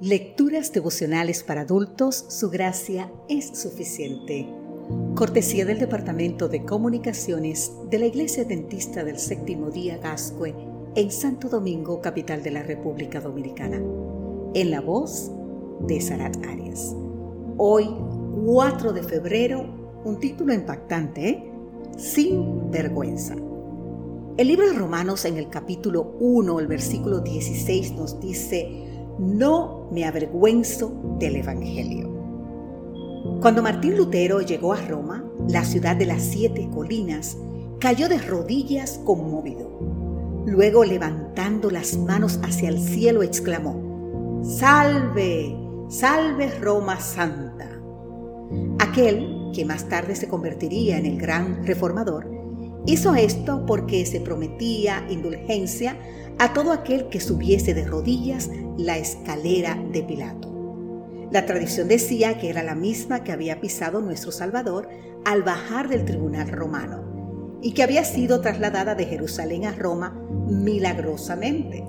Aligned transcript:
Lecturas 0.00 0.74
devocionales 0.74 1.42
para 1.42 1.62
adultos, 1.62 2.26
su 2.28 2.50
gracia 2.50 3.10
es 3.30 3.58
suficiente. 3.58 4.46
Cortesía 5.14 5.64
del 5.64 5.78
Departamento 5.78 6.48
de 6.50 6.66
Comunicaciones 6.66 7.72
de 7.88 8.00
la 8.00 8.04
Iglesia 8.04 8.44
Dentista 8.44 9.04
del 9.04 9.18
Séptimo 9.18 9.70
Día 9.70 9.96
Gascue 9.96 10.54
en 10.96 11.10
Santo 11.10 11.48
Domingo, 11.48 12.02
capital 12.02 12.42
de 12.42 12.50
la 12.50 12.62
República 12.62 13.22
Dominicana. 13.22 13.80
En 14.52 14.70
la 14.70 14.82
voz 14.82 15.30
de 15.80 15.98
Sarat 16.02 16.44
Arias. 16.44 16.94
Hoy, 17.56 17.88
4 18.44 18.92
de 18.92 19.02
febrero, 19.02 19.64
un 20.04 20.20
título 20.20 20.52
impactante, 20.52 21.28
¿eh? 21.30 21.52
Sin 21.96 22.70
vergüenza. 22.70 23.34
El 24.36 24.48
libro 24.48 24.68
de 24.68 24.74
Romanos 24.74 25.24
en 25.24 25.38
el 25.38 25.48
capítulo 25.48 26.18
1, 26.20 26.60
el 26.60 26.66
versículo 26.66 27.20
16 27.20 27.92
nos 27.92 28.20
dice, 28.20 28.85
no 29.18 29.88
me 29.90 30.04
avergüenzo 30.04 31.16
del 31.18 31.36
Evangelio. 31.36 32.10
Cuando 33.40 33.62
Martín 33.62 33.96
Lutero 33.96 34.40
llegó 34.40 34.72
a 34.72 34.80
Roma, 34.82 35.24
la 35.48 35.64
ciudad 35.64 35.96
de 35.96 36.06
las 36.06 36.22
siete 36.22 36.68
colinas, 36.72 37.36
cayó 37.80 38.08
de 38.08 38.18
rodillas 38.18 39.00
conmovido. 39.04 39.70
Luego, 40.46 40.84
levantando 40.84 41.70
las 41.70 41.96
manos 41.96 42.38
hacia 42.42 42.68
el 42.68 42.78
cielo, 42.78 43.22
exclamó, 43.22 44.42
Salve, 44.44 45.56
salve 45.88 46.50
Roma 46.60 47.00
Santa. 47.00 47.68
Aquel, 48.78 49.50
que 49.52 49.64
más 49.64 49.88
tarde 49.88 50.14
se 50.14 50.28
convertiría 50.28 50.98
en 50.98 51.06
el 51.06 51.18
gran 51.18 51.66
reformador, 51.66 52.35
hizo 52.86 53.14
esto 53.14 53.66
porque 53.66 54.06
se 54.06 54.20
prometía 54.20 55.04
indulgencia 55.10 55.98
a 56.38 56.52
todo 56.52 56.72
aquel 56.72 57.08
que 57.08 57.20
subiese 57.20 57.74
de 57.74 57.84
rodillas 57.84 58.50
la 58.76 58.98
escalera 58.98 59.82
de 59.92 60.02
Pilato. 60.02 60.52
La 61.32 61.44
tradición 61.44 61.88
decía 61.88 62.38
que 62.38 62.48
era 62.50 62.62
la 62.62 62.74
misma 62.74 63.24
que 63.24 63.32
había 63.32 63.60
pisado 63.60 64.00
nuestro 64.00 64.30
Salvador 64.30 64.88
al 65.24 65.42
bajar 65.42 65.88
del 65.88 66.04
tribunal 66.04 66.48
romano 66.48 67.58
y 67.62 67.72
que 67.72 67.82
había 67.82 68.04
sido 68.04 68.40
trasladada 68.40 68.94
de 68.94 69.06
Jerusalén 69.06 69.64
a 69.64 69.72
Roma 69.72 70.14
milagrosamente. 70.46 71.84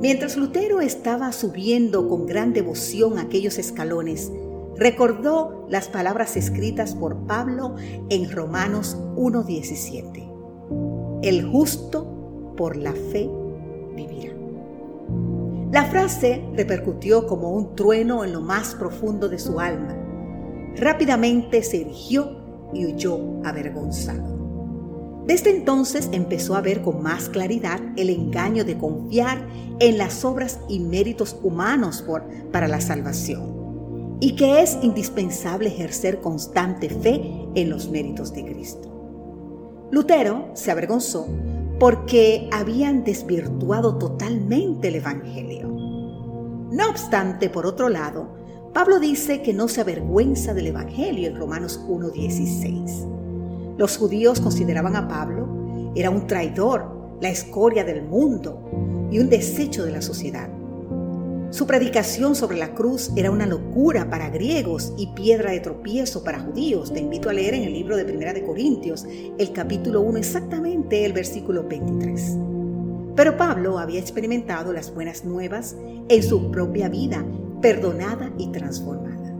Mientras 0.00 0.36
Lutero 0.36 0.80
estaba 0.80 1.32
subiendo 1.32 2.08
con 2.08 2.26
gran 2.26 2.52
devoción 2.52 3.18
aquellos 3.18 3.58
escalones, 3.58 4.30
recordó 4.76 5.66
las 5.68 5.88
palabras 5.88 6.36
escritas 6.36 6.94
por 6.94 7.26
Pablo 7.26 7.74
en 8.08 8.30
Romanos 8.30 8.96
1.17. 9.16 11.20
El 11.22 11.50
justo 11.50 12.54
por 12.56 12.76
la 12.76 12.92
fe 12.92 13.28
vivirá. 13.94 14.32
La 15.72 15.86
frase 15.86 16.44
repercutió 16.54 17.26
como 17.26 17.50
un 17.50 17.74
trueno 17.74 18.24
en 18.24 18.32
lo 18.32 18.40
más 18.40 18.74
profundo 18.74 19.28
de 19.28 19.38
su 19.38 19.60
alma. 19.60 19.94
Rápidamente 20.76 21.62
se 21.62 21.82
erigió 21.82 22.40
y 22.72 22.86
huyó 22.86 23.42
avergonzado. 23.44 24.34
Desde 25.26 25.56
entonces 25.56 26.10
empezó 26.12 26.54
a 26.54 26.60
ver 26.60 26.82
con 26.82 27.02
más 27.02 27.30
claridad 27.30 27.80
el 27.96 28.10
engaño 28.10 28.64
de 28.64 28.76
confiar 28.76 29.48
en 29.80 29.96
las 29.96 30.22
obras 30.24 30.60
y 30.68 30.80
méritos 30.80 31.38
humanos 31.42 32.02
por, 32.02 32.24
para 32.52 32.68
la 32.68 32.82
salvación 32.82 33.53
y 34.20 34.36
que 34.36 34.62
es 34.62 34.78
indispensable 34.82 35.68
ejercer 35.68 36.20
constante 36.20 36.88
fe 36.88 37.48
en 37.54 37.70
los 37.70 37.88
méritos 37.90 38.32
de 38.32 38.44
Cristo. 38.44 38.90
Lutero 39.90 40.50
se 40.54 40.70
avergonzó 40.70 41.26
porque 41.78 42.48
habían 42.52 43.04
desvirtuado 43.04 43.98
totalmente 43.98 44.88
el 44.88 44.96
Evangelio. 44.96 45.68
No 45.68 46.88
obstante, 46.88 47.50
por 47.50 47.66
otro 47.66 47.88
lado, 47.88 48.28
Pablo 48.72 48.98
dice 48.98 49.42
que 49.42 49.52
no 49.52 49.68
se 49.68 49.80
avergüenza 49.80 50.54
del 50.54 50.68
Evangelio 50.68 51.28
en 51.28 51.36
Romanos 51.36 51.80
1.16. 51.86 53.76
Los 53.76 53.96
judíos 53.96 54.40
consideraban 54.40 54.96
a 54.96 55.06
Pablo 55.06 55.54
era 55.94 56.10
un 56.10 56.26
traidor, 56.26 57.18
la 57.20 57.28
escoria 57.28 57.84
del 57.84 58.02
mundo 58.02 59.08
y 59.10 59.20
un 59.20 59.28
desecho 59.28 59.84
de 59.84 59.92
la 59.92 60.02
sociedad. 60.02 60.48
Su 61.54 61.68
predicación 61.68 62.34
sobre 62.34 62.58
la 62.58 62.74
cruz 62.74 63.12
era 63.14 63.30
una 63.30 63.46
locura 63.46 64.10
para 64.10 64.28
griegos 64.28 64.92
y 64.98 65.06
piedra 65.14 65.52
de 65.52 65.60
tropiezo 65.60 66.24
para 66.24 66.40
judíos. 66.40 66.92
Te 66.92 66.98
invito 66.98 67.30
a 67.30 67.32
leer 67.32 67.54
en 67.54 67.62
el 67.62 67.72
libro 67.72 67.96
de 67.96 68.04
Primera 68.04 68.32
de 68.32 68.42
Corintios, 68.42 69.06
el 69.38 69.52
capítulo 69.52 70.00
1, 70.00 70.18
exactamente 70.18 71.04
el 71.04 71.12
versículo 71.12 71.62
23. 71.62 72.38
Pero 73.14 73.36
Pablo 73.36 73.78
había 73.78 74.00
experimentado 74.00 74.72
las 74.72 74.92
buenas 74.92 75.24
nuevas 75.24 75.76
en 76.08 76.22
su 76.24 76.50
propia 76.50 76.88
vida, 76.88 77.24
perdonada 77.62 78.32
y 78.36 78.48
transformada. 78.48 79.32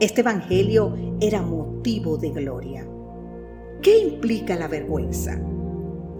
Este 0.00 0.22
evangelio 0.22 0.96
era 1.20 1.42
motivo 1.42 2.16
de 2.16 2.30
gloria. 2.30 2.88
¿Qué 3.82 3.98
implica 3.98 4.56
la 4.56 4.68
vergüenza? 4.68 5.38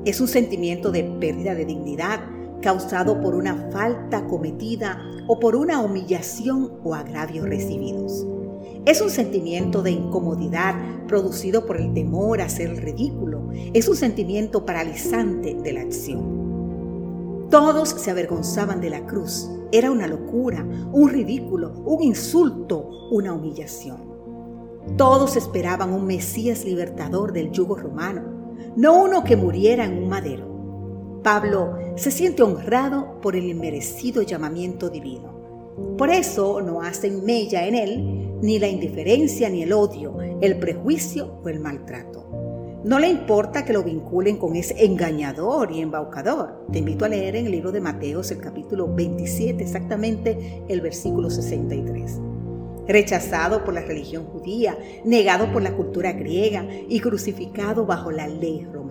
Es 0.05 0.21
un 0.21 0.29
sentimiento 0.29 0.91
de 0.91 1.05
pérdida 1.05 1.55
de 1.55 1.65
dignidad, 1.65 2.21
causado 2.63 3.21
por 3.21 3.35
una 3.35 3.71
falta 3.71 4.27
cometida 4.27 5.03
o 5.27 5.39
por 5.39 5.55
una 5.57 5.81
humillación 5.81 6.79
o 6.83 6.95
agravio 6.95 7.45
recibidos. 7.45 8.27
Es 8.87 9.01
un 9.01 9.11
sentimiento 9.11 9.83
de 9.83 9.91
incomodidad 9.91 10.75
producido 11.07 11.67
por 11.67 11.77
el 11.77 11.93
temor 11.93 12.41
a 12.41 12.49
ser 12.49 12.75
ridículo. 12.83 13.51
Es 13.75 13.89
un 13.89 13.97
sentimiento 13.97 14.65
paralizante 14.65 15.55
de 15.55 15.73
la 15.73 15.83
acción. 15.83 17.49
Todos 17.51 17.91
se 17.91 18.11
avergonzaban 18.11 18.81
de 18.81 18.91
la 18.91 19.05
cruz. 19.07 19.49
Era 19.73 19.91
una 19.91 20.07
locura, 20.07 20.67
un 20.93 21.11
ridículo, 21.11 21.73
un 21.85 22.03
insulto, 22.03 22.89
una 23.11 23.35
humillación. 23.35 24.13
Todos 24.97 25.37
esperaban 25.37 25.93
un 25.93 26.07
Mesías 26.07 26.65
libertador 26.65 27.33
del 27.33 27.53
yugo 27.53 27.77
romano, 27.77 28.23
no 28.75 29.03
uno 29.03 29.23
que 29.23 29.37
muriera 29.37 29.85
en 29.85 29.99
un 29.99 30.09
madero. 30.09 30.52
Pablo 31.23 31.79
se 31.95 32.11
siente 32.11 32.43
honrado 32.43 33.21
por 33.21 33.37
el 33.37 33.45
inmerecido 33.45 34.23
llamamiento 34.23 34.91
divino. 34.91 35.33
Por 35.97 36.11
eso 36.11 36.61
no 36.61 36.83
hacen 36.83 37.25
mella 37.25 37.67
en 37.67 37.77
él 37.77 38.39
ni 38.43 38.59
la 38.59 38.67
indiferencia 38.67 39.49
ni 39.49 39.63
el 39.63 39.73
odio, 39.73 40.19
el 40.41 40.59
prejuicio 40.59 41.39
o 41.45 41.49
el 41.49 41.61
maltrato. 41.61 42.29
No 42.85 42.99
le 42.99 43.09
importa 43.09 43.65
que 43.65 43.73
lo 43.73 43.85
vinculen 43.85 44.37
con 44.37 44.57
ese 44.57 44.85
engañador 44.85 45.71
y 45.71 45.81
embaucador. 45.81 46.67
Te 46.73 46.81
invito 46.81 47.05
a 47.05 47.09
leer 47.09 47.37
en 47.37 47.47
el 47.47 47.53
libro 47.53 47.71
de 47.71 47.81
Mateos 47.81 48.33
el 48.33 48.39
capítulo 48.39 48.93
27, 48.93 49.63
exactamente 49.63 50.65
el 50.69 50.81
versículo 50.81 51.31
63. 51.31 52.19
Rechazado 52.89 53.63
por 53.63 53.75
la 53.75 53.83
religión 53.83 54.25
judía, 54.25 54.77
negado 55.05 55.53
por 55.53 55.63
la 55.63 55.77
cultura 55.77 56.11
griega 56.11 56.67
y 56.89 56.99
crucificado 56.99 57.87
bajo 57.87 58.11
la 58.11 58.27
ley 58.27 58.67
romana. 58.73 58.82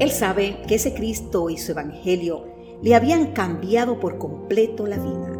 Él 0.00 0.10
sabe 0.10 0.56
que 0.66 0.76
ese 0.76 0.94
Cristo 0.94 1.50
y 1.50 1.58
su 1.58 1.72
Evangelio 1.72 2.46
le 2.82 2.94
habían 2.94 3.32
cambiado 3.32 4.00
por 4.00 4.16
completo 4.16 4.86
la 4.86 4.96
vida. 4.96 5.30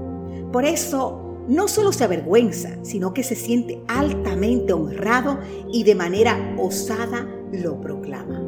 Por 0.53 0.67
eso 0.67 1.45
no 1.49 1.67
solo 1.67 1.93
se 1.93 2.05
avergüenza, 2.05 2.77
sino 2.83 3.15
que 3.15 3.23
se 3.23 3.37
siente 3.37 3.83
altamente 3.89 4.75
honrado 4.75 5.39
y 5.73 5.85
de 5.85 5.95
manera 5.95 6.55
osada 6.59 7.27
lo 7.51 7.81
proclama. 7.81 8.43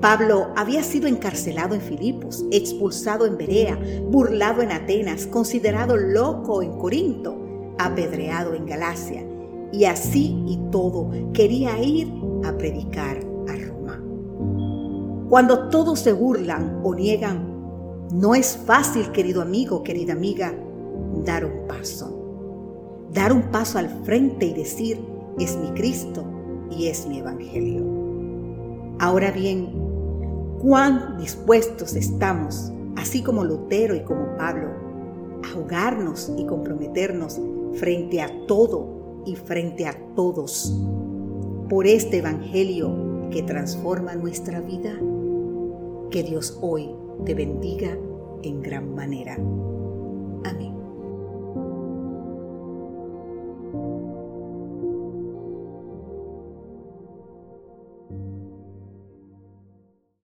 Pablo 0.00 0.48
había 0.56 0.82
sido 0.82 1.06
encarcelado 1.06 1.76
en 1.76 1.80
Filipos, 1.80 2.44
expulsado 2.50 3.24
en 3.24 3.38
Berea, 3.38 3.78
burlado 4.10 4.62
en 4.62 4.72
Atenas, 4.72 5.28
considerado 5.28 5.96
loco 5.96 6.60
en 6.60 6.76
Corinto, 6.76 7.38
apedreado 7.78 8.52
en 8.54 8.66
Galacia, 8.66 9.24
y 9.72 9.84
así 9.84 10.42
y 10.48 10.58
todo 10.72 11.10
quería 11.32 11.80
ir 11.80 12.12
a 12.44 12.58
predicar 12.58 13.25
cuando 15.28 15.68
todos 15.70 15.98
se 16.00 16.12
burlan 16.12 16.80
o 16.84 16.94
niegan, 16.94 17.56
no 18.12 18.36
es 18.36 18.56
fácil, 18.56 19.10
querido 19.10 19.42
amigo, 19.42 19.82
querida 19.82 20.12
amiga, 20.12 20.54
dar 21.24 21.44
un 21.44 21.66
paso. 21.66 22.12
Dar 23.12 23.32
un 23.32 23.42
paso 23.50 23.78
al 23.78 23.88
frente 24.04 24.46
y 24.46 24.54
decir, 24.54 25.00
es 25.38 25.56
mi 25.56 25.70
Cristo 25.70 26.24
y 26.70 26.86
es 26.86 27.08
mi 27.08 27.18
Evangelio. 27.18 27.82
Ahora 29.00 29.32
bien, 29.32 29.72
cuán 30.60 31.18
dispuestos 31.18 31.96
estamos, 31.96 32.70
así 32.96 33.22
como 33.22 33.42
Lutero 33.42 33.96
y 33.96 34.04
como 34.04 34.36
Pablo, 34.36 34.68
a 35.42 35.54
jugarnos 35.54 36.32
y 36.38 36.46
comprometernos 36.46 37.40
frente 37.74 38.22
a 38.22 38.30
todo 38.46 39.22
y 39.26 39.34
frente 39.34 39.86
a 39.86 39.96
todos 40.14 40.72
por 41.68 41.86
este 41.88 42.18
Evangelio 42.18 43.15
que 43.36 43.42
transforma 43.42 44.14
nuestra 44.14 44.62
vida. 44.62 44.98
Que 46.10 46.22
Dios 46.22 46.56
hoy 46.62 46.88
te 47.26 47.34
bendiga 47.34 47.94
en 48.42 48.62
gran 48.62 48.94
manera. 48.94 49.34
Amén. 49.34 50.75